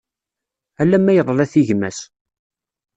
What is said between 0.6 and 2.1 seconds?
Ala ma yeḍla-t i gma-s.